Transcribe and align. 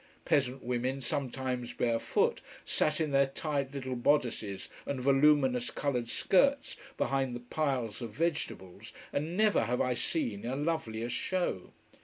Peasant 0.25 0.63
women, 0.63 0.99
sometimes 0.99 1.73
barefoot, 1.73 2.41
sat 2.65 2.99
in 2.99 3.11
their 3.11 3.27
tight 3.27 3.71
little 3.71 3.95
bodices 3.95 4.67
and 4.87 4.99
voluminous, 4.99 5.69
coloured 5.69 6.09
skirts 6.09 6.75
behind 6.97 7.35
the 7.35 7.39
piles 7.39 8.01
of 8.01 8.09
vegetables, 8.09 8.93
and 9.13 9.37
never 9.37 9.65
have 9.65 9.79
I 9.79 9.93
seen 9.93 10.43
a 10.43 10.55
lovelier 10.55 11.07
show. 11.07 11.69